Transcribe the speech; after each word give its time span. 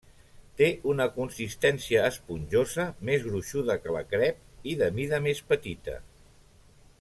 Té 0.59 0.67
una 0.93 1.05
consistència 1.17 2.01
esponjosa, 2.13 2.85
més 3.11 3.27
gruixuda 3.29 3.77
que 3.83 3.95
la 3.97 4.03
crep, 4.15 4.41
i 4.73 4.75
de 4.81 4.89
mida 4.97 5.21
més 5.27 5.43
petita. 5.53 6.01